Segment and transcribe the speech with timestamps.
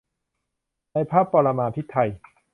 [0.91, 2.09] ในพระปรมาภิไธย